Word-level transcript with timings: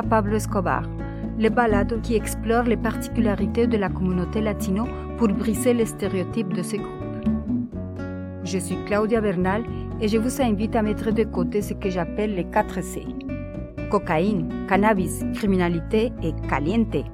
Pablo 0.00 0.36
Escobar, 0.36 0.88
le 1.38 1.50
balado 1.50 1.98
qui 2.00 2.14
explore 2.14 2.62
les 2.62 2.78
particularités 2.78 3.66
de 3.66 3.76
la 3.76 3.90
communauté 3.90 4.40
latino 4.40 4.86
pour 5.18 5.28
briser 5.28 5.74
les 5.74 5.84
stéréotypes 5.84 6.54
de 6.54 6.62
ce 6.62 6.76
groupe. 6.76 6.88
Je 8.44 8.58
suis 8.58 8.82
Claudia 8.86 9.20
Bernal 9.20 9.64
et 10.00 10.08
je 10.08 10.16
vous 10.16 10.40
invite 10.40 10.74
à 10.74 10.82
mettre 10.82 11.10
de 11.10 11.24
côté 11.24 11.60
ce 11.60 11.74
que 11.74 11.90
j'appelle 11.90 12.34
les 12.34 12.44
4 12.44 12.82
C. 12.82 13.04
Cocaïne, 13.90 14.48
cannabis, 14.66 15.22
criminalité 15.34 16.12
et 16.22 16.32
caliente. 16.48 17.04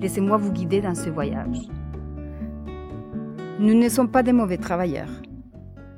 Laissez-moi 0.00 0.36
vous 0.36 0.52
guider 0.52 0.80
dans 0.80 0.94
ce 0.94 1.10
voyage. 1.10 1.68
Nous 3.58 3.74
ne 3.74 3.88
sommes 3.88 4.10
pas 4.10 4.22
des 4.22 4.32
mauvais 4.32 4.56
travailleurs. 4.56 5.10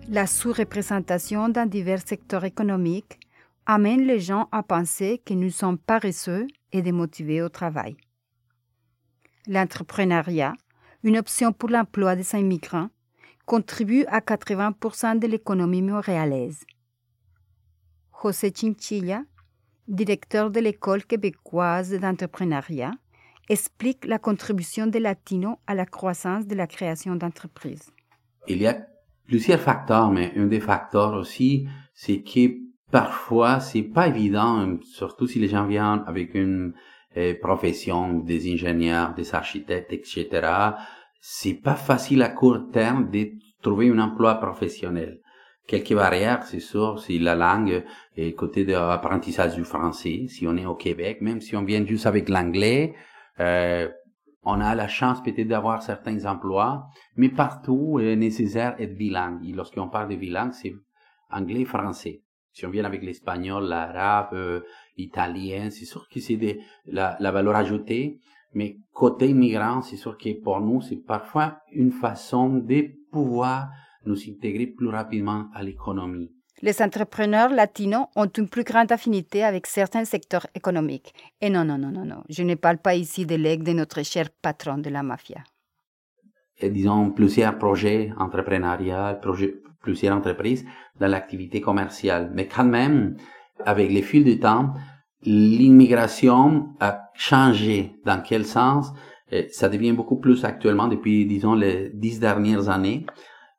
La 0.09 0.27
sous-représentation 0.27 1.49
dans 1.49 1.69
divers 1.69 2.01
secteurs 2.05 2.45
économiques 2.45 3.21
amène 3.67 4.03
les 4.03 4.21
gens 4.21 4.49
à 4.53 4.63
penser 4.63 5.23
que 5.25 5.35
nous 5.35 5.51
sommes 5.51 5.79
paresseux 5.79 6.47
et 6.73 6.83
démotivés 6.83 7.43
au 7.43 7.49
travail. 7.49 7.97
L'entrepreneuriat, 9.47 10.55
une 11.05 11.19
option 11.19 11.53
pour 11.53 11.69
l'emploi 11.69 12.17
des 12.17 12.35
immigrants, 12.35 12.91
contribue 13.47 14.05
à 14.07 14.21
80% 14.21 15.19
de 15.19 15.27
l'économie 15.27 15.83
montréalaise. 15.83 16.65
José 18.23 18.53
Chinchilla, 18.55 19.25
directeur 19.89 20.51
de 20.51 20.61
l'école 20.61 21.05
québécoise 21.05 21.93
d'entrepreneuriat, 21.93 22.93
explique 23.49 24.05
la 24.05 24.19
contribution 24.19 24.87
des 24.87 25.01
Latinos 25.01 25.57
à 25.67 25.75
la 25.75 25.87
croissance 25.87 26.47
de 26.47 26.55
la 26.55 26.69
création 26.69 27.17
d'entreprises. 27.17 27.91
Il 28.47 28.59
y 28.59 28.67
a 28.67 28.87
plusieurs 29.27 29.61
facteurs, 29.61 30.11
mais 30.11 30.33
un 30.37 30.47
des 30.47 30.61
facteurs 30.61 31.15
aussi, 31.15 31.67
c'est 31.95 32.23
que 32.23 32.62
parfois 32.93 33.59
c'est 33.59 33.83
pas 33.83 34.07
évident, 34.07 34.79
surtout 34.83 35.27
si 35.27 35.41
les 35.41 35.49
gens 35.49 35.67
viennent 35.67 36.05
avec 36.07 36.35
une 36.35 36.75
euh, 37.17 37.35
profession 37.41 38.19
des 38.19 38.53
ingénieurs, 38.53 39.15
des 39.15 39.35
architectes, 39.35 39.93
etc. 39.93 40.29
C'est 41.21 41.55
pas 41.55 41.75
facile 41.75 42.23
à 42.23 42.29
court 42.29 42.71
terme 42.71 43.11
de 43.11 43.31
trouver 43.63 43.89
un 43.89 43.99
emploi 43.99 44.35
professionnel. 44.37 45.21
Quelques 45.67 45.95
barrières, 45.95 46.43
c'est 46.45 46.61
sûr, 46.61 46.99
c'est 46.99 47.19
la 47.19 47.35
langue 47.35 47.85
et 48.17 48.35
côté 48.35 48.65
de 48.65 48.73
l'apprentissage 48.73 49.55
du 49.55 49.65
français. 49.65 50.27
Si 50.29 50.47
on 50.47 50.57
est 50.57 50.67
au 50.67 50.75
Québec, 50.75 51.21
même 51.23 51.41
si 51.41 51.57
on 51.57 51.65
vient 51.65 51.85
juste 51.87 52.07
avec 52.07 52.29
l'anglais, 52.29 52.95
euh, 53.41 53.89
on 54.45 54.61
a 54.61 54.75
la 54.75 54.89
chance 54.89 55.23
peut-être 55.23 55.49
d'avoir 55.49 55.83
certains 55.83 56.27
emplois, 56.27 56.89
mais 57.17 57.29
partout 57.29 57.99
il 58.01 58.07
est 58.07 58.17
nécessaire 58.17 58.77
d'être 58.77 58.97
bilingue. 58.97 59.49
Et 59.49 59.53
lorsqu'on 59.53 59.89
parle 59.89 60.09
de 60.09 60.17
bilingue, 60.17 60.53
c'est 60.53 60.75
anglais, 61.31 61.65
français. 61.65 62.23
Si 62.53 62.67
on 62.67 62.71
vient 62.71 62.85
avec 62.85 63.03
l'espagnol, 63.03 63.65
l'arabe, 63.65 64.35
euh, 64.35 64.61
italien, 64.97 65.71
c'est 65.71 65.85
sûr 65.87 66.07
que 66.09 66.21
c'est 66.21 66.59
la, 66.87 67.17
la 67.19 67.31
valeur 67.31 67.57
ajoutée. 67.57 68.19
Mais 68.55 68.77
côté 68.93 69.29
immigrant, 69.29 69.81
c'est 69.81 69.97
sûr 69.97 70.19
que 70.19 70.41
pour 70.43 70.61
nous, 70.61 70.83
c'est 70.83 70.97
parfois 70.97 71.59
une 71.73 71.93
façon 71.93 72.49
de 72.51 72.91
pouvoir 73.11 73.71
nous 74.05 74.19
intégrer 74.29 74.67
plus 74.67 74.89
rapidement 74.89 75.47
à 75.55 75.63
l'économie. 75.63 76.31
Les 76.61 76.81
entrepreneurs 76.81 77.51
latinos 77.51 78.07
ont 78.15 78.27
une 78.27 78.49
plus 78.49 78.63
grande 78.63 78.93
affinité 78.93 79.43
avec 79.43 79.67
certains 79.67 80.05
secteurs 80.05 80.47
économiques. 80.55 81.13
Et 81.41 81.51
non, 81.51 81.65
non, 81.65 81.79
non, 81.79 81.91
non, 81.91 82.05
non, 82.05 82.23
je 82.29 82.43
ne 82.43 82.55
parle 82.55 82.79
pas 82.79 82.95
ici 82.95 83.27
de 83.27 83.35
l'aigle 83.35 83.65
de 83.65 83.73
notre 83.73 84.03
cher 84.03 84.29
patron 84.31 84.79
de 84.79 84.91
la 84.91 85.03
mafia. 85.03 85.43
Et 86.59 86.71
disons 86.71 87.11
plusieurs 87.11 87.59
projets 87.59 88.13
entrepreneuriaux, 88.17 89.19
plusieurs 89.83 90.17
entreprises 90.17 90.65
dans 91.01 91.09
l'activité 91.09 91.61
commerciale. 91.61 92.31
Mais 92.35 92.47
quand 92.47 92.65
même, 92.65 93.17
avec 93.65 93.91
les 93.91 94.03
fils 94.03 94.25
du 94.25 94.39
temps, 94.39 94.75
l'immigration 95.25 96.69
a 96.81 97.11
changé. 97.15 97.93
Dans 98.05 98.21
quel 98.23 98.45
sens? 98.45 98.93
Ça 99.51 99.69
devient 99.69 99.93
beaucoup 99.93 100.19
plus 100.19 100.45
actuellement 100.45 100.89
depuis, 100.89 101.25
disons, 101.25 101.55
les 101.55 101.91
dix 101.95 102.21
dernières 102.21 102.69
années. 102.69 103.07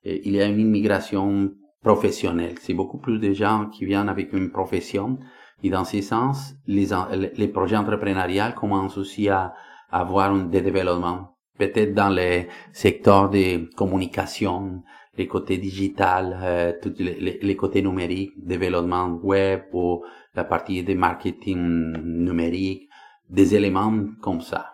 Il 0.05 0.33
y 0.33 0.41
a 0.41 0.45
une 0.45 0.59
immigration 0.59 1.51
professionnelle. 1.81 2.55
C'est 2.59 2.73
beaucoup 2.73 2.99
plus 2.99 3.19
de 3.19 3.33
gens 3.33 3.67
qui 3.71 3.85
viennent 3.85 4.09
avec 4.09 4.33
une 4.33 4.51
profession. 4.51 5.17
Et 5.63 5.69
dans 5.69 5.85
ce 5.85 6.01
sens, 6.01 6.53
les, 6.67 6.87
les 7.35 7.47
projets 7.47 7.77
entrepreneuriaux 7.77 8.53
commencent 8.55 8.97
aussi 8.97 9.29
à, 9.29 9.53
avoir 9.93 10.35
des 10.47 10.61
développements. 10.61 11.32
Peut-être 11.57 11.93
dans 11.93 12.09
les 12.09 12.47
secteurs 12.71 13.29
de 13.29 13.69
communication, 13.75 14.83
les 15.17 15.27
côtés 15.27 15.57
digital, 15.57 16.39
euh, 16.41 16.73
tous 16.81 16.93
les, 16.97 17.39
les, 17.41 17.55
côtés 17.55 17.81
numériques, 17.81 18.33
développement 18.37 19.19
web 19.21 19.61
ou 19.73 20.03
la 20.33 20.43
partie 20.43 20.83
de 20.83 20.93
marketing 20.95 21.93
numérique, 22.03 22.89
des 23.29 23.55
éléments 23.55 24.05
comme 24.21 24.41
ça. 24.41 24.73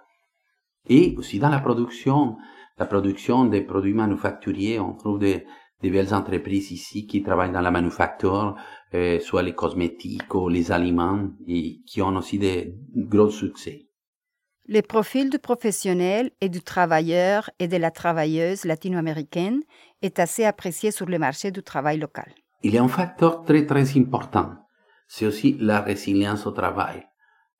Et 0.87 1.15
aussi 1.17 1.39
dans 1.39 1.49
la 1.49 1.59
production, 1.59 2.37
la 2.77 2.85
production 2.85 3.45
des 3.45 3.61
produits 3.61 3.93
manufacturiers, 3.93 4.79
on 4.79 4.93
trouve 4.93 5.19
des, 5.19 5.45
des 5.81 5.89
belles 5.89 6.13
entreprises 6.13 6.71
ici 6.71 7.05
qui 7.05 7.21
travaillent 7.21 7.51
dans 7.51 7.61
la 7.61 7.71
manufacture, 7.71 8.55
euh, 8.93 9.19
soit 9.19 9.43
les 9.43 9.53
cosmétiques 9.53 10.33
ou 10.33 10.47
les 10.47 10.71
aliments, 10.71 11.29
et 11.47 11.81
qui 11.85 12.01
ont 12.01 12.15
aussi 12.15 12.39
des 12.39 12.75
gros 12.95 13.29
succès. 13.29 13.88
Le 14.71 14.83
profil 14.83 15.31
du 15.31 15.39
professionnel 15.39 16.29
et 16.41 16.47
du 16.47 16.61
travailleur 16.61 17.49
et 17.57 17.67
de 17.67 17.77
la 17.77 17.89
travailleuse 17.89 18.65
latino-américaine 18.65 19.61
est 20.03 20.19
assez 20.19 20.45
apprécié 20.45 20.91
sur 20.91 21.07
le 21.07 21.17
marché 21.17 21.49
du 21.49 21.63
travail 21.63 21.97
local. 21.97 22.31
Il 22.61 22.75
y 22.75 22.77
a 22.77 22.83
un 22.83 22.87
facteur 22.87 23.43
très 23.45 23.65
très 23.65 23.97
important, 23.97 24.51
c'est 25.07 25.25
aussi 25.25 25.57
la 25.59 25.81
résilience 25.81 26.45
au 26.45 26.51
travail. 26.51 27.01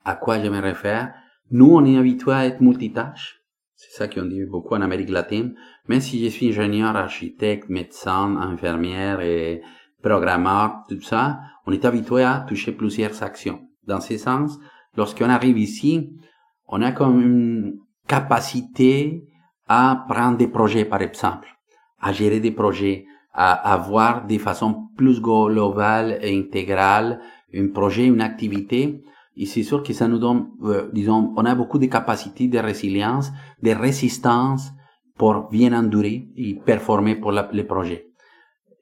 À 0.06 0.14
quoi 0.14 0.40
je 0.40 0.50
me 0.50 0.59
réfère? 0.59 1.12
Nous, 1.50 1.72
on 1.74 1.84
est 1.84 1.98
habitué 1.98 2.31
à 2.31 2.46
être 2.46 2.62
multitâche. 2.62 3.42
C'est 3.74 3.98
ça 3.98 4.08
qu'on 4.08 4.25
dit 4.25 4.46
beaucoup 4.46 4.75
en 4.75 4.81
Amérique 4.81 5.09
latine. 5.09 5.56
Même 5.88 6.02
si 6.02 6.24
je 6.24 6.30
suis 6.30 6.50
ingénieur, 6.50 6.96
architecte, 6.96 7.69
médecin, 7.69 8.38
infirmière 8.38 9.19
et 9.22 9.64
programmeur, 10.03 10.84
tout 10.88 11.02
ça, 11.02 11.40
on 11.66 11.72
est 11.72 11.86
habitué 11.86 12.24
à 12.24 12.46
toucher 12.48 12.72
plusieurs 12.72 13.24
actions. 13.24 13.68
Dans 13.88 14.00
ce 14.00 14.16
sens, 14.16 14.59
lorsqu'on 14.96 15.30
arrive 15.31 15.58
ici, 15.58 16.12
on 16.69 16.81
a 16.81 16.91
comme 16.91 17.22
une 17.22 17.80
capacité 18.07 19.25
à 19.68 20.06
prendre 20.07 20.38
des 20.38 20.47
projets, 20.47 20.85
par 20.85 21.02
exemple, 21.02 21.47
à 22.00 22.13
gérer 22.13 22.40
des 22.40 22.52
projets, 22.52 23.06
à 23.34 23.74
avoir 23.74 24.25
de 24.25 24.38
façon 24.38 24.90
plus 24.96 25.22
globale 25.22 26.19
et 26.22 26.38
intégrale 26.38 27.19
un 27.53 27.68
projet, 27.68 28.06
une 28.06 28.22
activité. 28.22 29.02
Et 29.35 29.46
c'est 29.46 29.63
sûr 29.63 29.81
que 29.84 29.94
ça 29.94 30.07
nous 30.07 30.19
donne, 30.19 30.50
euh, 30.63 30.90
disons, 30.94 31.34
on 31.35 31.46
a 31.46 31.56
beaucoup 31.56 31.80
de 31.80 31.85
capacités 31.88 32.47
de 32.47 32.59
résilience, 32.59 33.31
de 33.63 33.72
résistance 33.72 34.72
pour 35.18 35.50
bien 35.50 35.74
endurer 35.74 36.28
et 36.36 36.56
performer 36.56 37.16
pour 37.16 37.31
les 37.31 37.63
projets. 37.63 38.07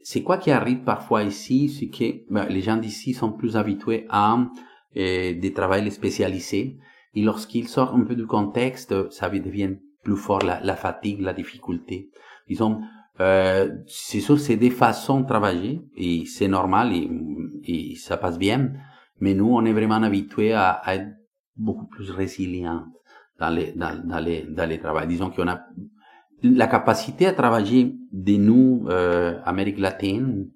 C'est 0.01 0.23
quoi 0.23 0.37
qui 0.37 0.51
arrive 0.51 0.83
parfois 0.83 1.23
ici, 1.23 1.69
c'est 1.69 1.89
que 1.89 2.31
ben, 2.31 2.47
les 2.47 2.61
gens 2.61 2.77
d'ici 2.77 3.13
sont 3.13 3.31
plus 3.31 3.55
habitués 3.57 4.05
à 4.09 4.37
euh, 4.97 5.39
des 5.39 5.53
travails 5.53 5.91
spécialisés 5.91 6.77
et 7.17 7.23
lorsqu'ils 7.23 7.67
sortent 7.67 7.95
un 7.95 8.03
peu 8.03 8.15
du 8.15 8.27
contexte, 8.27 9.09
ça 9.11 9.27
devient 9.27 9.71
plus 10.03 10.15
fort 10.15 10.43
la, 10.43 10.75
fatigue, 10.75 11.21
la 11.21 11.33
difficulté. 11.33 12.11
Disons, 12.47 12.81
euh, 13.19 13.71
c'est 13.87 14.19
sûr, 14.19 14.39
c'est 14.39 14.55
des 14.55 14.69
façons 14.69 15.21
de 15.21 15.25
travailler 15.25 15.81
et 15.95 16.27
c'est 16.27 16.47
normal 16.47 16.93
et, 16.93 17.95
ça 17.95 18.17
passe 18.17 18.37
bien. 18.37 18.71
Mais 19.19 19.33
nous, 19.33 19.49
on 19.51 19.65
est 19.65 19.73
vraiment 19.73 19.95
habitués 19.95 20.53
à, 20.53 20.79
être 20.89 21.07
beaucoup 21.55 21.87
plus 21.87 22.11
résilients 22.11 22.85
dans 23.39 23.49
les, 23.49 23.71
dans, 23.71 24.23
les, 24.23 24.43
dans 24.43 24.69
les 24.69 24.79
travaux. 24.79 25.03
Disons 25.07 25.31
qu'on 25.31 25.47
a 25.47 25.61
la 26.43 26.67
capacité 26.67 27.25
à 27.25 27.33
travailler 27.33 27.95
de 28.11 28.37
nous, 28.37 28.85
euh, 28.89 29.39
Amérique 29.43 29.79
latine, 29.79 30.51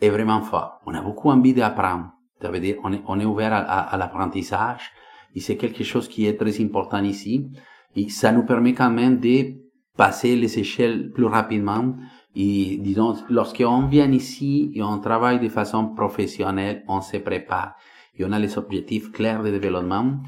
est 0.00 0.10
vraiment 0.10 0.42
forte. 0.42 0.74
On 0.86 0.94
a 0.94 1.02
beaucoup 1.02 1.28
envie 1.28 1.54
d'apprendre. 1.54 2.12
Ça 2.40 2.52
veut 2.52 2.60
dire, 2.60 2.76
on 2.84 2.92
est, 2.92 3.02
on 3.08 3.18
est 3.18 3.24
ouvert 3.24 3.52
à, 3.52 3.58
à 3.58 3.96
l'apprentissage 3.96 4.92
et 5.34 5.40
c'est 5.40 5.56
quelque 5.56 5.84
chose 5.84 6.08
qui 6.08 6.26
est 6.26 6.36
très 6.36 6.60
important 6.62 7.02
ici. 7.02 7.48
Et 7.96 8.08
ça 8.08 8.32
nous 8.32 8.44
permet 8.44 8.74
quand 8.74 8.90
même 8.90 9.18
de 9.18 9.54
passer 9.96 10.36
les 10.36 10.58
échelles 10.58 11.10
plus 11.10 11.24
rapidement. 11.24 11.96
Et 12.34 12.78
disons, 12.78 13.16
lorsqu'on 13.28 13.86
vient 13.86 14.10
ici 14.12 14.70
et 14.74 14.82
on 14.82 14.98
travaille 14.98 15.40
de 15.40 15.48
façon 15.48 15.88
professionnelle, 15.88 16.84
on 16.88 17.00
se 17.00 17.16
prépare 17.16 17.74
et 18.18 18.24
on 18.24 18.32
a 18.32 18.38
les 18.38 18.58
objectifs 18.58 19.12
clairs 19.12 19.42
de 19.42 19.50
développement, 19.50 20.18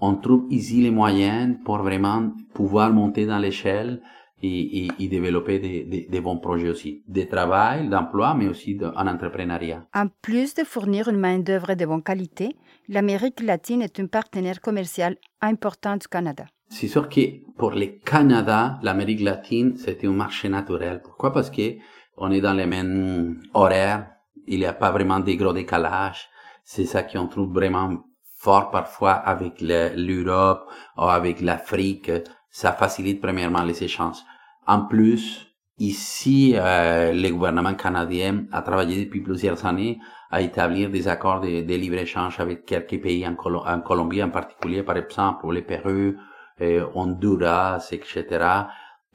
on 0.00 0.14
trouve 0.14 0.46
ici 0.50 0.80
les 0.80 0.90
moyens 0.90 1.56
pour 1.64 1.78
vraiment 1.78 2.32
pouvoir 2.54 2.92
monter 2.92 3.26
dans 3.26 3.38
l'échelle 3.38 4.00
et, 4.42 4.88
développer 4.98 5.58
des, 5.58 6.20
bons 6.20 6.38
projets 6.38 6.70
aussi, 6.70 7.02
de 7.06 7.22
travail, 7.24 7.88
d'emploi, 7.88 8.34
mais 8.34 8.48
aussi 8.48 8.74
de, 8.74 8.86
en 8.86 9.06
entrepreneuriat. 9.06 9.84
En 9.94 10.06
plus 10.22 10.54
de 10.54 10.64
fournir 10.64 11.08
une 11.08 11.18
main-d'œuvre 11.18 11.74
de 11.74 11.84
bonne 11.84 12.02
qualité, 12.02 12.56
l'Amérique 12.90 13.40
latine 13.40 13.82
est 13.82 14.00
un 14.00 14.06
partenaire 14.06 14.60
commercial 14.60 15.16
important 15.40 15.96
du 15.96 16.08
Canada. 16.08 16.44
C'est 16.68 16.88
sûr 16.88 17.08
que 17.08 17.20
pour 17.56 17.70
le 17.70 17.86
Canada, 18.04 18.80
l'Amérique 18.82 19.20
latine, 19.20 19.76
c'est 19.76 20.04
un 20.04 20.10
marché 20.10 20.48
naturel. 20.48 21.00
Pourquoi? 21.00 21.32
Parce 21.32 21.50
que 21.50 21.76
on 22.16 22.32
est 22.32 22.40
dans 22.40 22.52
les 22.52 22.66
mêmes 22.66 23.40
horaires, 23.54 24.10
il 24.48 24.58
n'y 24.58 24.66
a 24.66 24.72
pas 24.72 24.90
vraiment 24.90 25.20
de 25.20 25.32
gros 25.34 25.52
décalages. 25.52 26.28
C'est 26.64 26.84
ça 26.84 27.04
qu'on 27.04 27.28
trouve 27.28 27.52
vraiment 27.52 28.02
fort 28.36 28.70
parfois 28.70 29.12
avec 29.12 29.60
l'Europe 29.60 30.68
ou 30.96 31.02
avec 31.02 31.40
l'Afrique. 31.40 32.10
Ça 32.50 32.72
facilite 32.72 33.20
premièrement 33.20 33.62
les 33.62 33.84
échanges. 33.84 34.18
En 34.66 34.86
plus, 34.86 35.46
ici, 35.80 36.52
euh, 36.54 37.12
le 37.12 37.28
gouvernement 37.30 37.74
canadien 37.74 38.44
a 38.52 38.62
travaillé 38.62 39.04
depuis 39.04 39.22
plusieurs 39.22 39.64
années 39.66 39.98
à 40.30 40.42
établir 40.42 40.90
des 40.90 41.08
accords 41.08 41.40
de, 41.40 41.74
libre-échange 41.74 42.38
avec 42.38 42.64
quelques 42.66 43.00
pays, 43.00 43.26
en, 43.26 43.34
Colombie 43.34 44.22
en 44.22 44.30
particulier, 44.30 44.82
par 44.84 44.96
exemple, 44.96 45.50
le 45.50 45.62
Pérou, 45.62 46.14
euh, 46.60 46.86
Honduras, 46.94 47.88
etc., 47.90 48.44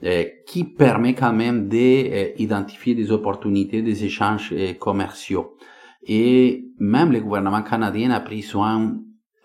euh, 0.04 0.24
qui 0.46 0.64
permet 0.64 1.14
quand 1.14 1.32
même 1.32 1.68
d'identifier 1.68 2.94
des 2.94 3.12
opportunités 3.12 3.80
des 3.80 4.04
échanges 4.04 4.52
commerciaux. 4.78 5.56
Et 6.02 6.66
même 6.78 7.12
le 7.12 7.20
gouvernement 7.20 7.62
canadien 7.62 8.10
a 8.10 8.20
pris 8.20 8.42
soin 8.42 8.98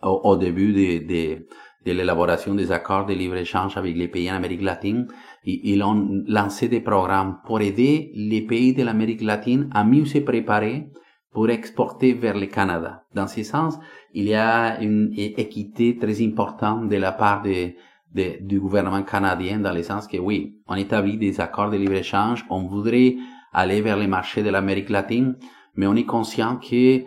au, 0.03 0.21
au 0.23 0.35
début 0.35 0.73
de, 0.73 1.07
de, 1.07 1.47
de 1.85 1.91
l'élaboration 1.91 2.53
des 2.53 2.71
accords 2.71 3.05
de 3.05 3.13
libre-échange 3.13 3.77
avec 3.77 3.95
les 3.95 4.07
pays 4.07 4.31
en 4.31 4.35
Amérique 4.35 4.61
latine. 4.61 5.07
Ils 5.43 5.81
ont 5.83 6.23
lancé 6.27 6.67
des 6.67 6.81
programmes 6.81 7.39
pour 7.45 7.61
aider 7.61 8.11
les 8.13 8.41
pays 8.41 8.73
de 8.73 8.83
l'Amérique 8.83 9.21
latine 9.21 9.69
à 9.73 9.83
mieux 9.83 10.05
se 10.05 10.19
préparer 10.19 10.89
pour 11.31 11.49
exporter 11.49 12.13
vers 12.13 12.37
le 12.37 12.45
Canada. 12.47 13.03
Dans 13.15 13.27
ce 13.27 13.43
sens, 13.43 13.79
il 14.13 14.25
y 14.25 14.35
a 14.35 14.79
une 14.81 15.13
équité 15.15 15.97
très 15.97 16.21
importante 16.23 16.89
de 16.89 16.97
la 16.97 17.11
part 17.11 17.43
du 17.43 18.59
gouvernement 18.59 19.03
canadien 19.03 19.59
dans 19.59 19.73
le 19.73 19.81
sens 19.81 20.07
que 20.07 20.17
oui, 20.17 20.57
on 20.67 20.75
établit 20.75 21.17
des 21.17 21.39
accords 21.39 21.71
de 21.71 21.77
libre-échange, 21.77 22.45
on 22.49 22.67
voudrait 22.67 23.15
aller 23.53 23.81
vers 23.81 23.97
les 23.97 24.07
marchés 24.07 24.43
de 24.43 24.49
l'Amérique 24.49 24.89
latine, 24.89 25.37
mais 25.75 25.87
on 25.87 25.95
est 25.95 26.05
conscient 26.05 26.57
que 26.57 27.03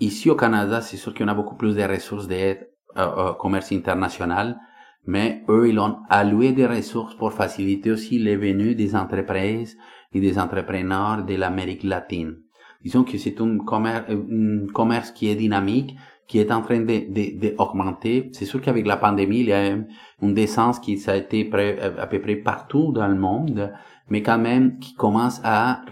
ici 0.00 0.30
au 0.30 0.36
Canada, 0.36 0.80
c'est 0.80 0.96
sûr 0.96 1.12
qu'on 1.12 1.28
a 1.28 1.34
beaucoup 1.34 1.56
plus 1.56 1.74
de 1.74 1.82
ressources 1.82 2.28
d'aide 2.28 2.70
euh, 2.96 3.30
euh, 3.30 3.32
commerce 3.34 3.72
international, 3.72 4.58
mais 5.06 5.44
eux, 5.48 5.68
ils 5.68 5.78
ont 5.78 5.98
alloué 6.08 6.52
des 6.52 6.66
ressources 6.66 7.14
pour 7.14 7.32
faciliter 7.32 7.90
aussi 7.90 8.18
les 8.18 8.36
venus 8.36 8.76
des 8.76 8.96
entreprises 8.96 9.76
et 10.12 10.20
des 10.20 10.38
entrepreneurs 10.38 11.24
de 11.24 11.34
l'Amérique 11.34 11.84
latine. 11.84 12.36
Disons 12.82 13.04
que 13.04 13.18
c'est 13.18 13.40
un 13.40 13.58
commerce, 13.58 14.04
un 14.10 14.66
commerce 14.72 15.10
qui 15.10 15.28
est 15.28 15.34
dynamique, 15.34 15.96
qui 16.26 16.38
est 16.38 16.52
en 16.52 16.62
train 16.62 16.80
d'augmenter. 16.80 18.20
De, 18.20 18.26
de, 18.28 18.34
c'est 18.34 18.44
sûr 18.44 18.60
qu'avec 18.60 18.86
la 18.86 18.96
pandémie, 18.96 19.40
il 19.40 19.46
y 19.46 19.52
a 19.52 19.76
une 20.22 20.34
descente 20.34 20.80
qui 20.80 20.98
ça 20.98 21.12
a 21.12 21.16
été 21.16 21.50
à 21.98 22.06
peu 22.06 22.20
près 22.20 22.36
partout 22.36 22.92
dans 22.92 23.08
le 23.08 23.14
monde, 23.16 23.72
mais 24.08 24.22
quand 24.22 24.38
même 24.38 24.78
qui 24.78 24.94
commence 24.94 25.40
à, 25.44 25.82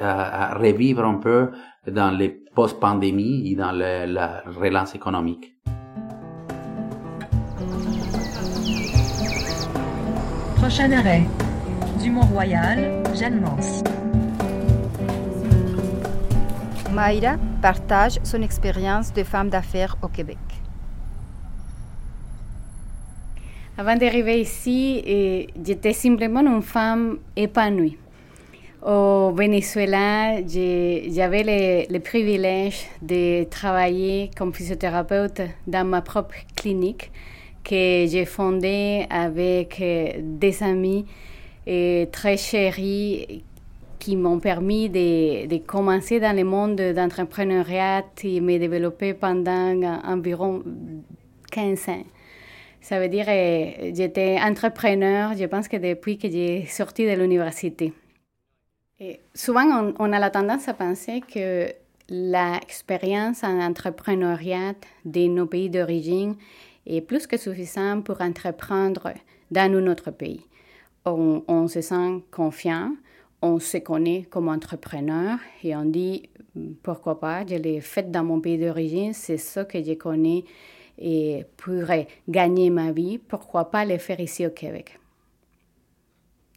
à, 0.00 0.54
revivre 0.58 1.04
un 1.04 1.18
peu 1.18 1.50
dans 1.86 2.10
les 2.10 2.28
post-pandémie 2.54 3.50
et 3.50 3.54
dans 3.54 3.72
la 3.72 4.42
relance 4.46 4.94
économique. 4.94 5.54
Prochain 10.68 10.92
arrêt, 10.92 11.22
du 11.98 12.10
Mont-Royal, 12.10 13.02
Jeanne 13.18 13.40
Mance. 13.40 13.82
Mayra 16.92 17.36
partage 17.62 18.18
son 18.22 18.42
expérience 18.42 19.10
de 19.14 19.24
femme 19.24 19.48
d'affaires 19.48 19.96
au 20.02 20.08
Québec. 20.08 20.36
Avant 23.78 23.96
d'arriver 23.96 24.42
ici, 24.42 25.48
j'étais 25.64 25.94
simplement 25.94 26.40
une 26.40 26.60
femme 26.60 27.16
épanouie. 27.34 27.96
Au 28.82 29.32
Venezuela, 29.34 30.36
j'avais 30.46 31.86
le, 31.88 31.98
privilège 31.98 32.84
de 33.00 33.44
travailler 33.44 34.30
comme 34.36 34.52
physiothérapeute 34.52 35.40
dans 35.66 35.86
ma 35.86 36.02
propre 36.02 36.34
clinique 36.54 37.10
que 37.68 38.06
j'ai 38.06 38.24
fondée 38.24 39.06
avec 39.10 39.80
euh, 39.80 40.12
des 40.20 40.62
amis 40.62 41.04
très 42.10 42.38
chéris 42.38 43.44
qui 43.98 44.16
m'ont 44.16 44.40
permis 44.40 44.88
de, 44.88 45.58
commencer 45.58 46.20
dans 46.20 46.34
le 46.34 46.44
monde 46.44 46.76
d'entrepreneuriat 46.76 48.04
et 48.24 48.40
me 48.40 48.58
développer 48.58 49.14
pendant 49.14 49.82
environ 50.04 50.62
15 51.50 51.88
ans. 51.88 52.04
Ça 52.80 53.00
veut 53.00 53.08
dire 53.08 53.26
que 53.26 53.30
euh, 53.30 53.94
j'étais 53.94 54.38
entrepreneur, 54.40 55.36
je 55.36 55.44
pense 55.44 55.68
que 55.68 55.76
depuis 55.76 56.16
que 56.16 56.30
j'ai 56.30 56.64
sorti 56.66 57.04
de 57.06 57.12
l'université. 57.12 57.92
Souvent, 59.34 59.64
on, 59.64 59.94
on, 59.98 60.12
a 60.12 60.18
la 60.18 60.30
tendance 60.30 60.68
à 60.68 60.74
penser 60.74 61.20
que 61.20 61.68
l'expérience 62.08 63.44
en 63.44 63.60
entrepreneuriat 63.60 64.74
de 65.04 65.26
nos 65.26 65.46
pays 65.46 65.70
d'origine 65.70 66.34
est 66.88 67.00
plus 67.00 67.26
que 67.26 67.36
suffisante 67.36 68.04
pour 68.04 68.20
entreprendre 68.20 69.12
dans 69.50 69.72
un 69.72 69.86
autre 69.86 70.10
pays. 70.10 70.42
On, 71.04 71.68
se 71.68 71.80
sent 71.80 72.22
confiant, 72.30 72.94
on 73.40 73.58
se 73.58 73.78
connaît 73.78 74.26
comme 74.28 74.48
entrepreneur 74.48 75.38
et 75.64 75.74
on 75.74 75.84
dit 75.84 76.28
pourquoi 76.82 77.18
pas, 77.18 77.46
je 77.46 77.54
l'ai 77.54 77.80
fait 77.80 78.10
dans 78.10 78.24
mon 78.24 78.40
pays 78.40 78.58
d'origine, 78.58 79.14
c'est 79.14 79.38
ça 79.38 79.64
que 79.64 79.82
je 79.82 79.94
connais 79.94 80.44
et 80.98 81.44
pourrais 81.56 82.08
gagner 82.28 82.68
ma 82.68 82.92
vie, 82.92 83.18
pourquoi 83.18 83.70
pas 83.70 83.84
le 83.84 83.98
faire 83.98 84.20
ici 84.20 84.46
au 84.46 84.50
Québec 84.50 84.98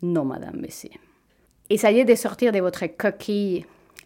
Non, 0.01 0.25
madame, 0.25 0.59
monsieur. 0.59 0.89
Essayez 1.69 2.03
de 2.03 2.15
sortir 2.15 2.51
de 2.51 2.59
votre 2.59 2.85
coquille, 2.87 3.65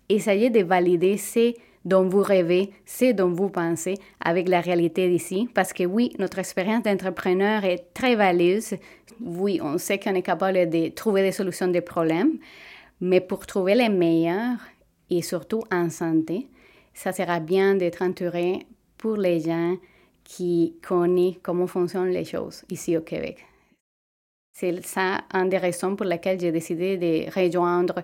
essayez 0.09 0.51
de 0.51 0.61
valider 0.61 1.17
ce 1.17 1.53
dont 1.85 2.09
vous 2.09 2.23
rêvez, 2.23 2.71
ce 2.85 3.13
dont 3.13 3.29
vous 3.29 3.49
pensez 3.49 3.95
avec 4.19 4.49
la 4.49 4.59
réalité 4.59 5.07
d'ici, 5.07 5.47
parce 5.53 5.71
que 5.71 5.83
oui, 5.83 6.11
notre 6.19 6.39
expérience 6.39 6.83
d'entrepreneur 6.83 7.63
est 7.63 7.93
très 7.93 8.15
valieuse. 8.15 8.73
Oui, 9.21 9.59
on 9.61 9.77
sait 9.77 9.99
qu'on 9.99 10.15
est 10.15 10.23
capable 10.23 10.69
de 10.69 10.89
trouver 10.89 11.21
des 11.21 11.31
solutions 11.31 11.67
des 11.67 11.81
problèmes, 11.81 12.39
mais 12.99 13.21
pour 13.21 13.45
trouver 13.45 13.75
les 13.75 13.89
meilleures 13.89 14.57
et 15.09 15.21
surtout 15.21 15.63
en 15.71 15.89
santé, 15.89 16.47
ça 16.93 17.11
sera 17.11 17.39
bien 17.39 17.75
d'être 17.75 18.01
entouré 18.01 18.65
pour 18.97 19.17
les 19.17 19.39
gens 19.39 19.75
qui 20.23 20.75
connaissent 20.81 21.35
comment 21.43 21.67
fonctionnent 21.67 22.09
les 22.09 22.25
choses 22.25 22.63
ici 22.69 22.97
au 22.97 23.01
Québec. 23.01 23.45
C'est 24.57 24.83
ça 24.85 25.21
une 25.33 25.49
des 25.49 25.57
raisons 25.57 25.95
pour 25.95 26.05
lesquelles 26.05 26.39
j'ai 26.39 26.51
décidé 26.51 26.97
de 26.97 27.29
rejoindre 27.29 28.03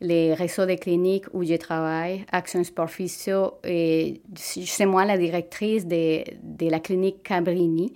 les 0.00 0.34
réseaux 0.34 0.66
de 0.66 0.74
cliniques 0.74 1.26
où 1.32 1.44
je 1.44 1.54
travaille, 1.54 2.24
Action 2.30 2.62
Sport 2.62 2.90
Physio, 2.90 3.54
et 3.64 4.20
c'est 4.34 4.86
moi 4.86 5.04
la 5.04 5.18
directrice 5.18 5.86
de, 5.86 6.22
de 6.42 6.70
la 6.70 6.80
clinique 6.80 7.22
Cabrini. 7.22 7.92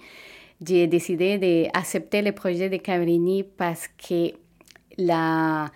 J'ai 0.64 0.86
décidé 0.86 1.38
d'accepter 1.38 2.22
le 2.22 2.32
projet 2.32 2.68
de 2.68 2.76
Cabrini 2.76 3.42
parce 3.44 3.88
que 3.88 4.32
la, 4.98 5.70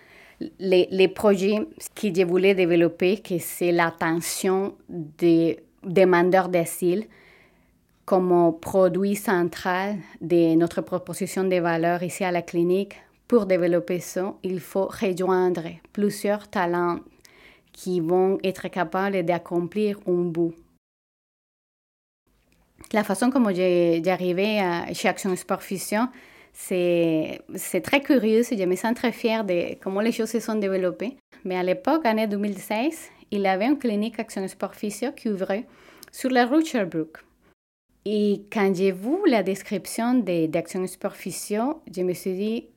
les, 0.59 1.09
projets 1.09 1.67
que 1.95 2.15
je 2.15 2.25
voulais 2.25 2.55
développer, 2.55 3.23
c'est 3.41 3.73
l'attention 3.73 4.75
des 4.89 5.61
demandeurs 5.83 6.49
d'asile 6.49 7.07
comme 8.05 8.55
produit 8.61 9.17
central 9.17 9.97
de 10.21 10.55
notre 10.55 10.81
proposition 10.81 11.43
de 11.45 11.57
valeur 11.57 12.03
ici 12.03 12.23
à 12.23 12.31
la 12.31 12.43
clinique. 12.43 12.95
Pour 13.29 13.47
développer 13.47 13.99
ça, 13.99 14.35
il 14.43 14.61
faut 14.61 14.87
rejoindre 14.87 15.65
plusieurs 15.93 16.49
talents 16.49 17.01
qui 17.73 18.01
vont 18.01 18.39
être 18.45 18.69
capables 18.69 19.25
d'accomplir 19.25 19.99
un 20.07 20.23
bout. 20.25 20.55
La 22.93 23.03
façon 23.03 23.31
comme 23.31 23.53
j'ai 23.53 24.03
arrivé 24.07 24.61
chez 24.93 25.09
Action 25.09 25.35
Sport 25.35 25.63
Fusion, 25.63 26.09
c'est 26.53 27.41
très 27.83 28.01
curieux, 28.01 28.43
je 28.45 28.65
me 28.65 28.77
sens 28.77 28.95
très 28.95 29.13
fière 29.13 29.45
de 29.45 29.75
comment 29.83 30.01
les 30.01 30.13
choses 30.13 30.31
se 30.31 30.41
sont 30.41 30.55
développées. 30.55 31.17
Mais 31.45 31.57
à 31.57 31.63
l'époque, 31.65 32.07
année 32.07 32.29
2016, 32.29 33.11
il 33.33 33.41
y 33.41 33.47
avait 33.49 33.67
une 33.67 33.79
clinique 33.79 34.21
Action 34.21 34.47
Sport 34.47 34.75
Physio 34.77 35.11
qui 35.13 35.29
ouvrait 35.29 35.67
sur 36.13 36.31
la 36.31 36.47
rue 36.47 36.65
Sherbrooke. 36.65 37.19
Et 38.05 38.43
quand 38.53 38.73
j'ai 38.73 38.93
vu 38.93 39.17
la 39.27 39.43
description 39.43 40.15
d'Action 40.15 40.87
Sport 40.87 41.17
Physio, 41.17 41.83
je 41.95 42.03
me 42.03 42.15
suis 42.15 42.35
dit, 42.35 42.69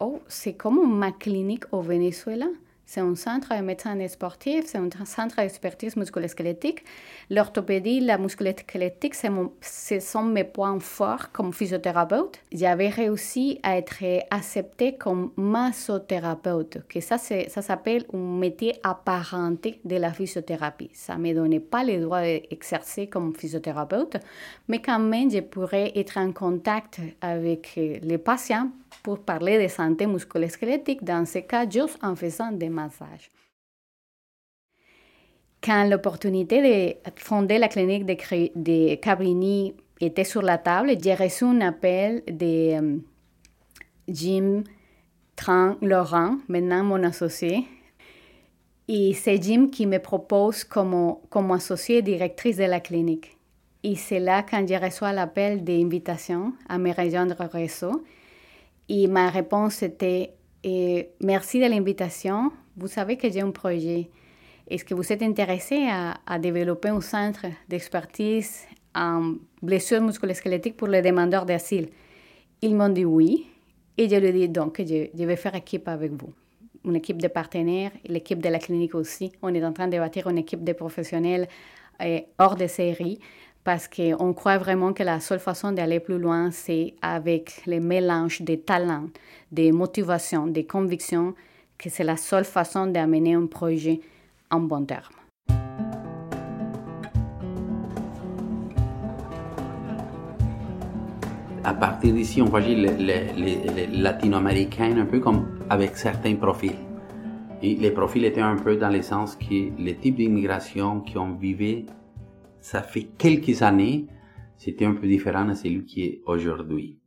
oh, 0.00 0.20
c'est 0.28 0.54
comme 0.54 0.98
ma 0.98 1.12
clinique 1.12 1.64
au 1.72 1.80
Venezuela. 1.80 2.46
C'est 2.88 3.00
un 3.00 3.16
centre 3.16 3.52
de 3.52 3.62
médecins 3.62 3.98
sportifs, 4.06 4.66
c'est 4.66 4.78
un 4.78 4.88
centre 5.04 5.38
d'expertise 5.38 5.96
musculo-squelettique. 5.96 6.84
L'orthopédie, 7.30 7.98
la 7.98 8.16
musculo-squelettique, 8.16 9.16
ce 9.60 9.98
sont 9.98 10.22
mes 10.22 10.44
points 10.44 10.78
forts 10.78 11.32
comme 11.32 11.52
physiothérapeute. 11.52 12.38
J'avais 12.52 12.88
réussi 12.88 13.58
à 13.64 13.76
être 13.76 14.04
acceptée 14.30 14.94
comme 14.96 15.32
massothérapeute, 15.36 16.86
que 16.88 17.00
ça, 17.00 17.18
ça 17.18 17.60
s'appelle 17.60 18.04
un 18.14 18.38
métier 18.38 18.76
apparenté 18.84 19.80
de 19.84 19.96
la 19.96 20.12
physiothérapie. 20.12 20.90
Ça 20.92 21.16
ne 21.16 21.22
me 21.22 21.34
donnait 21.34 21.58
pas 21.58 21.82
le 21.82 22.00
droit 22.00 22.22
d'exercer 22.22 23.08
comme 23.08 23.34
physiothérapeute, 23.34 24.18
mais 24.68 24.80
quand 24.80 25.00
même, 25.00 25.28
je 25.28 25.40
pourrais 25.40 25.90
être 25.96 26.18
en 26.18 26.30
contact 26.30 27.00
avec 27.20 27.72
les 27.74 28.18
patients 28.18 28.70
pour 29.02 29.20
parler 29.20 29.62
de 29.62 29.68
santé 29.68 30.06
musculo-squelettique, 30.06 31.04
dans 31.04 31.24
ce 31.26 31.38
cas, 31.38 31.68
juste 31.68 31.98
en 32.02 32.14
faisant 32.16 32.52
des 32.52 32.68
massages. 32.68 33.30
quand 35.66 35.84
l'opportunité 35.84 36.62
de 36.62 37.10
fonder 37.20 37.58
la 37.58 37.68
clinique 37.68 38.06
de, 38.06 38.14
de 38.54 38.94
Cabrini 38.96 39.74
était 40.00 40.24
sur 40.24 40.42
la 40.42 40.58
table, 40.58 40.92
j'ai 41.02 41.14
reçu 41.14 41.44
un 41.44 41.60
appel 41.60 42.22
de 42.26 42.74
euh, 42.74 42.98
Jim 44.08 44.62
Tran 45.34 45.76
Laurent, 45.82 46.36
maintenant 46.48 46.84
mon 46.84 47.02
associé. 47.02 47.66
Et 48.88 49.12
c'est 49.14 49.42
Jim 49.42 49.68
qui 49.72 49.86
me 49.86 49.98
propose 49.98 50.62
comme, 50.62 51.16
comme 51.28 51.50
associée 51.50 52.02
directrice 52.02 52.58
de 52.58 52.64
la 52.64 52.78
clinique. 52.78 53.36
Et 53.82 53.96
c'est 53.96 54.20
là 54.20 54.44
quand 54.48 54.66
j'ai 54.66 54.76
reçu 54.76 55.02
l'appel 55.02 55.64
d'invitation 55.64 56.52
à 56.68 56.78
me 56.78 56.92
rejoindre 56.92 57.34
au 57.40 57.48
réseau. 57.48 58.04
Et 58.88 59.06
ma 59.08 59.30
réponse 59.30 59.82
était 59.82 60.34
merci 61.20 61.60
de 61.60 61.66
l'invitation. 61.66 62.52
Vous 62.76 62.88
savez 62.88 63.16
que 63.16 63.30
j'ai 63.30 63.40
un 63.40 63.50
projet. 63.50 64.10
Est-ce 64.68 64.84
que 64.84 64.94
vous 64.94 65.12
êtes 65.12 65.22
intéressé 65.22 65.88
à, 65.88 66.38
développer 66.38 66.88
un 66.88 67.00
centre 67.00 67.46
d'expertise 67.68 68.64
en 68.94 69.34
blessures 69.62 70.00
musculosquelettiques 70.02 70.76
pour 70.76 70.88
les 70.88 71.02
demandeurs 71.02 71.46
d'asile 71.46 71.88
Ils 72.62 72.74
m'ont 72.74 72.88
dit 72.88 73.04
oui. 73.04 73.46
Et 73.98 74.08
je 74.08 74.16
lui 74.16 74.26
ai 74.26 74.32
dit 74.32 74.48
donc, 74.48 74.78
je, 74.78 75.06
je 75.14 75.24
vais 75.24 75.36
faire 75.36 75.54
équipe 75.54 75.88
avec 75.88 76.12
vous. 76.12 76.32
Une 76.84 76.96
équipe 76.96 77.20
de 77.20 77.28
partenaires, 77.28 77.92
l'équipe 78.06 78.40
de 78.40 78.48
la 78.48 78.58
clinique 78.58 78.94
aussi. 78.94 79.32
On 79.42 79.54
est 79.54 79.64
en 79.64 79.72
train 79.72 79.88
de 79.88 79.98
bâtir 79.98 80.28
une 80.28 80.38
équipe 80.38 80.62
de 80.62 80.72
professionnels 80.72 81.48
euh, 82.02 82.20
hors 82.38 82.56
de 82.56 82.66
série 82.66 83.18
parce 83.66 83.88
qu'on 83.88 84.32
croit 84.32 84.58
vraiment 84.58 84.92
que 84.92 85.02
la 85.02 85.18
seule 85.18 85.40
façon 85.40 85.72
d'aller 85.72 85.98
plus 85.98 86.20
loin, 86.20 86.52
c'est 86.52 86.94
avec 87.02 87.62
le 87.66 87.80
mélange 87.80 88.42
des 88.42 88.60
talents, 88.60 89.08
des 89.50 89.72
motivations, 89.72 90.46
des 90.46 90.64
convictions, 90.64 91.34
que 91.76 91.90
c'est 91.90 92.04
la 92.04 92.16
seule 92.16 92.44
façon 92.44 92.86
d'amener 92.86 93.34
un 93.34 93.46
projet 93.46 94.00
en 94.52 94.60
bon 94.60 94.84
terme. 94.84 95.16
À 101.64 101.74
partir 101.74 102.14
d'ici, 102.14 102.40
on 102.40 102.44
voit 102.44 102.60
les, 102.60 102.76
les, 102.76 103.86
latino-américains 103.88 104.96
un 104.96 105.06
peu 105.06 105.18
comme 105.18 105.58
avec 105.68 105.96
certains 105.96 106.36
profils. 106.36 106.78
Et 107.60 107.74
les 107.74 107.90
profils 107.90 108.24
étaient 108.24 108.40
un 108.40 108.58
peu 108.58 108.76
dans 108.76 108.90
le 108.90 109.02
sens 109.02 109.34
que 109.34 109.76
les 109.76 109.96
types 109.96 110.14
d'immigration 110.14 111.00
qui 111.00 111.18
ont 111.18 111.34
vécu 111.34 111.86
ça 112.66 112.82
fait 112.82 113.06
quelques 113.16 113.62
années, 113.62 114.08
c'était 114.56 114.86
un 114.86 114.94
peu 114.94 115.06
différent 115.06 115.44
de 115.44 115.54
celui 115.54 115.84
qui 115.84 116.02
est 116.02 116.22
aujourd'hui. 116.26 116.98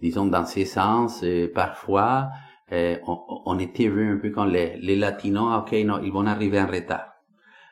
Disons, 0.00 0.26
dans 0.26 0.46
ce 0.46 0.64
sens, 0.64 1.24
euh, 1.24 1.50
parfois, 1.52 2.28
euh, 2.70 2.96
on, 3.04 3.58
était 3.58 3.88
vu 3.88 4.08
un 4.08 4.18
peu 4.18 4.30
comme 4.30 4.50
les, 4.50 4.76
les 4.76 4.94
latinos, 4.94 5.62
ok, 5.62 5.72
non, 5.84 6.00
ils 6.00 6.12
vont 6.12 6.26
arriver 6.26 6.60
en 6.60 6.68
retard. 6.68 7.08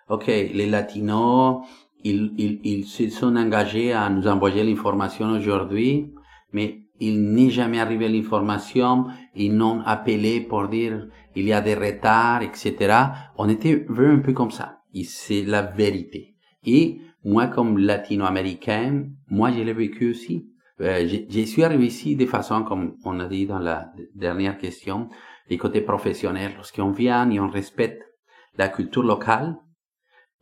Ok, 0.09 0.26
les 0.26 0.69
latinos, 0.69 1.64
ils, 2.02 2.35
ils, 2.38 2.61
ils 2.64 2.87
se 2.87 3.09
sont 3.09 3.37
engagés 3.37 3.93
à 3.93 4.11
nous 4.11 4.26
envoyer 4.26 4.64
l'information 4.64 5.31
aujourd'hui, 5.31 6.12
mais 6.52 6.81
il 6.99 7.23
n'est 7.35 7.50
jamais 7.50 7.79
arrivé 7.79 8.09
l'information, 8.09 9.07
ils 9.37 9.57
n'ont 9.57 9.81
appelé 9.83 10.41
pour 10.41 10.67
dire 10.67 11.07
il 11.37 11.45
y 11.45 11.52
a 11.52 11.61
des 11.61 11.76
retards, 11.76 12.43
etc. 12.43 12.97
On 13.38 13.49
était 13.49 13.87
vu 13.88 14.12
un 14.12 14.19
peu 14.19 14.33
comme 14.33 14.50
ça. 14.50 14.81
Et 14.93 15.05
c'est 15.05 15.43
la 15.43 15.62
vérité. 15.62 16.35
Et 16.64 17.00
moi, 17.25 17.47
comme 17.47 17.79
latino-américain, 17.79 19.05
moi, 19.29 19.50
je 19.52 19.61
l'ai 19.61 19.73
vécu 19.73 20.11
aussi. 20.11 20.49
Euh, 20.81 21.07
je, 21.29 21.41
suis 21.45 21.62
arrivé 21.62 21.87
ici 21.87 22.17
de 22.17 22.26
façon, 22.26 22.64
comme 22.64 22.97
on 23.05 23.21
a 23.21 23.26
dit 23.26 23.47
dans 23.47 23.61
la 23.61 23.93
dernière 24.14 24.59
question, 24.59 25.09
du 25.49 25.59
côté 25.59 25.81
professionnel. 25.81 26.52
Lorsqu'on 26.57 26.91
vient 26.91 27.31
et 27.31 27.38
on 27.38 27.49
respecte 27.49 28.02
la 28.57 28.69
culture 28.69 29.02
locale, 29.02 29.57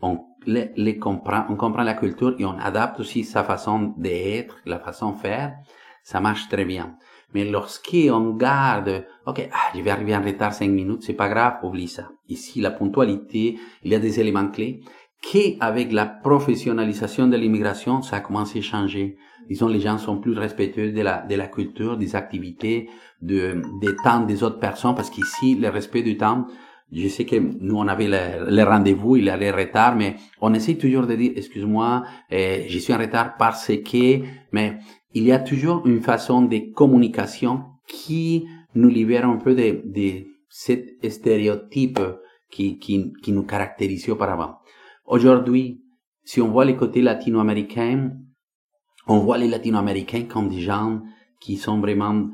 on 0.01 0.25
les, 0.47 0.99
comprend, 0.99 1.45
on 1.51 1.57
comprend 1.57 1.83
la 1.83 1.95
culture 1.95 2.35
et 2.39 2.45
on 2.45 2.59
adapte 2.59 3.01
aussi 3.01 3.25
sa 3.25 3.45
façon 3.45 3.93
d'être, 3.99 4.57
la 4.65 4.79
façon 4.79 5.13
de 5.13 5.19
faire, 5.19 5.55
ça 6.03 6.21
marche 6.21 6.49
très 6.49 6.65
bien. 6.65 6.97
Mais 7.35 7.45
lorsqu'on 7.45 8.35
garde, 8.35 9.05
ok, 9.27 9.49
ah, 9.53 9.73
je 9.75 9.83
vais 9.83 9.91
arriver 9.91 10.17
en 10.17 10.23
retard 10.23 10.55
cinq 10.55 10.71
minutes, 10.71 11.03
c'est 11.03 11.13
pas 11.13 11.29
grave, 11.29 11.59
oublie 11.63 11.87
ça. 11.87 12.09
Ici, 12.29 12.61
la 12.61 12.71
ponctualité, 12.71 13.59
il 13.85 13.93
y 13.93 13.95
a 13.95 14.01
des 14.01 14.19
éléments 14.19 14.49
clés 14.49 14.81
qu'avec 15.21 15.93
la 15.93 16.07
professionnalisation 16.07 17.27
de 17.27 17.37
l'immigration, 17.37 18.03
ça 18.03 18.17
a 18.17 18.21
commencé 18.21 18.61
à 18.61 18.63
changer. 18.63 19.17
Disons, 19.49 19.69
les 19.69 19.81
gens 19.81 19.99
sont 19.99 20.19
plus 20.19 20.33
respectueux 20.33 20.93
de 20.93 21.03
la, 21.03 21.23
de 21.23 21.35
la 21.35 21.49
culture, 21.49 21.97
des 21.97 22.17
activités, 22.17 22.89
de, 23.21 23.63
des 23.81 23.95
temps 24.03 24.21
des 24.21 24.43
autres 24.43 24.59
personnes, 24.59 24.95
parce 24.95 25.11
qu'ici, 25.11 25.57
le 25.57 25.69
respect 25.69 26.03
du 26.03 26.17
temps, 26.17 26.47
je 26.93 27.09
sais 27.09 27.25
que 27.25 27.37
nous, 27.37 27.77
on 27.77 27.87
avait 27.87 28.09
les, 28.09 28.63
rendez-vous, 28.63 29.17
il 29.17 29.25
y 29.25 29.31
a 29.31 29.37
les 29.37 29.51
retards, 29.51 29.97
mais 29.97 30.17
on 30.41 30.53
essaie 30.55 30.75
toujours 30.75 31.07
de 31.07 31.15
dire, 31.15 31.33
excuse-moi, 31.37 32.05
eh, 32.31 32.67
je 32.69 32.79
suis 32.79 32.93
en 32.93 32.99
retard 32.99 33.37
parce 33.37 33.69
que, 33.69 34.23
mais 34.53 34.79
il 35.15 35.25
y 35.25 35.33
a 35.33 35.39
toujours 35.39 35.87
une 35.87 36.01
façon 36.01 36.43
de 36.43 36.73
communication 36.75 37.65
qui 37.87 38.47
nous 38.75 38.89
libère 38.89 39.29
un 39.29 39.37
peu 39.37 39.55
de, 39.55 39.83
de 39.85 40.27
cet 40.49 41.09
stéréotype 41.09 42.01
qui, 42.51 42.79
qui, 42.79 43.13
qui 43.23 43.33
nous 43.33 43.45
caractérisait 43.45 44.11
auparavant. 44.11 44.60
Aujourd'hui, 45.11 45.83
si 46.23 46.41
on 46.41 46.53
voit 46.53 46.65
les 46.65 46.77
côtés 46.77 47.03
latino-américains, 47.03 48.13
on 49.09 49.19
voit 49.19 49.39
les 49.39 49.49
latino-américains 49.49 50.23
comme 50.23 50.49
des 50.49 50.61
gens 50.61 51.03
qui 51.41 51.57
sont 51.57 51.81
vraiment 51.81 52.29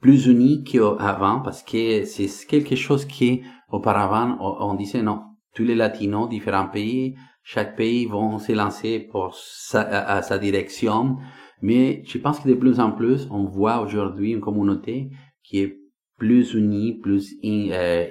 plus 0.00 0.26
unis 0.26 0.62
qu'avant 0.62 1.40
parce 1.40 1.64
que 1.64 2.04
c'est 2.04 2.28
quelque 2.46 2.76
chose 2.76 3.04
qui 3.04 3.42
auparavant 3.72 4.36
on, 4.38 4.74
disait 4.74 5.02
non, 5.02 5.24
tous 5.56 5.64
les 5.64 5.74
latinos, 5.74 6.28
différents 6.28 6.68
pays, 6.68 7.16
chaque 7.42 7.74
pays 7.74 8.06
vont 8.06 8.38
se 8.38 8.52
lancer 8.52 9.00
pour 9.00 9.34
sa, 9.34 9.80
à, 9.80 10.22
sa 10.22 10.38
direction. 10.38 11.16
Mais 11.62 12.04
je 12.06 12.16
pense 12.18 12.38
que 12.38 12.48
de 12.48 12.54
plus 12.54 12.78
en 12.78 12.92
plus, 12.92 13.26
on 13.32 13.46
voit 13.46 13.80
aujourd'hui 13.80 14.30
une 14.30 14.40
communauté 14.40 15.10
qui 15.42 15.58
est 15.58 15.80
plus 16.16 16.54
unie, 16.54 17.00
plus 17.00 17.34
euh, 17.44 18.06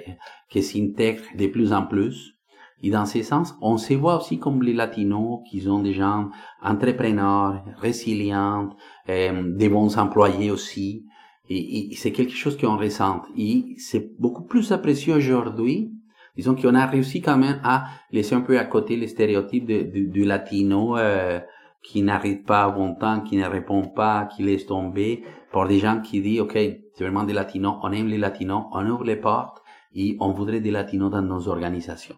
qui 0.50 0.62
s'intègre 0.62 1.22
de 1.38 1.46
plus 1.46 1.72
en 1.72 1.86
plus. 1.86 2.36
Et 2.82 2.90
dans 2.90 3.04
ce 3.04 3.22
sens, 3.22 3.54
on 3.60 3.76
se 3.76 3.94
voit 3.94 4.18
aussi 4.18 4.38
comme 4.38 4.62
les 4.62 4.72
latinos 4.72 5.40
qui 5.48 5.60
sont 5.60 5.80
des 5.80 5.92
gens 5.92 6.30
entrepreneurs, 6.62 7.62
résilients, 7.76 8.70
euh, 9.08 9.54
des 9.56 9.68
bons 9.68 9.98
employés 9.98 10.50
aussi. 10.50 11.04
Et, 11.50 11.90
c'est 11.96 12.12
quelque 12.12 12.32
chose 12.32 12.56
qu'on 12.56 12.76
ressent. 12.76 13.22
Et 13.36 13.74
c'est 13.76 14.18
beaucoup 14.18 14.44
plus 14.44 14.72
apprécié 14.72 15.12
aujourd'hui. 15.12 15.92
Disons 16.36 16.54
qu'on 16.54 16.74
a 16.74 16.86
réussi 16.86 17.20
quand 17.20 17.36
même 17.36 17.60
à 17.64 17.86
laisser 18.12 18.34
un 18.34 18.40
peu 18.40 18.58
à 18.58 18.64
côté 18.64 18.96
les 18.96 19.08
stéréotypes 19.08 19.66
du 19.66 20.24
latino 20.24 20.96
euh, 20.96 21.40
qui 21.82 22.02
n'arrive 22.02 22.44
pas 22.44 22.64
à 22.64 22.94
temps, 22.98 23.20
qui 23.20 23.36
ne 23.36 23.46
répond 23.46 23.88
pas, 23.88 24.26
qui 24.26 24.42
laisse 24.42 24.64
tomber, 24.64 25.24
pour 25.50 25.66
des 25.66 25.78
gens 25.78 26.00
qui 26.00 26.20
disent, 26.20 26.40
OK, 26.40 26.52
c'est 26.54 27.04
vraiment 27.04 27.24
des 27.24 27.32
latinos, 27.32 27.76
on 27.82 27.92
aime 27.92 28.06
les 28.06 28.18
latinos, 28.18 28.64
on 28.72 28.88
ouvre 28.88 29.04
les 29.04 29.16
portes 29.16 29.62
et 29.94 30.16
on 30.20 30.30
voudrait 30.32 30.60
des 30.60 30.70
latinos 30.70 31.10
dans 31.10 31.22
nos 31.22 31.48
organisations. 31.48 32.16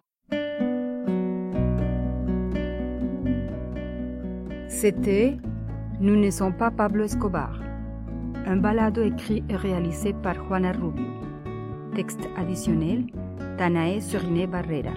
C'était 4.82 5.36
Nous 6.00 6.16
ne 6.16 6.28
sommes 6.28 6.56
pas 6.56 6.72
Pablo 6.72 7.04
Escobar, 7.04 7.60
un 8.46 8.56
balado 8.56 9.00
écrit 9.04 9.44
et 9.48 9.54
réalisé 9.54 10.12
par 10.12 10.34
Juana 10.34 10.72
Rubio. 10.72 11.06
Texte 11.94 12.28
additionnel 12.36 13.06
Danae 13.58 14.00
Suriné 14.00 14.48
Barrera. 14.48 14.90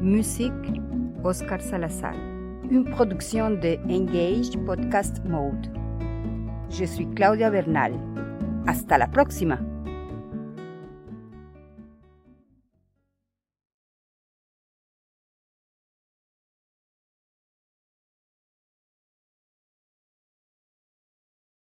Musique 0.00 0.82
Oscar 1.22 1.60
Salazar. 1.60 2.14
Une 2.72 2.86
production 2.86 3.50
de 3.50 3.78
Engage 3.88 4.58
Podcast 4.66 5.22
Mode. 5.24 5.68
Je 6.68 6.84
suis 6.84 7.08
Claudia 7.10 7.50
Bernal. 7.50 7.92
Hasta 8.66 8.98
la 8.98 9.06
próxima. 9.06 9.60